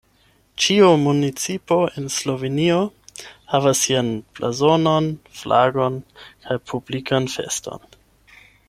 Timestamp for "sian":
3.87-4.11